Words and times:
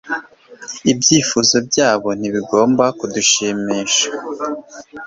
Ibyifuzo 0.91 1.55
byabo 1.67 2.09
ntibigomba 2.19 2.85
kudushimisha 2.97 4.07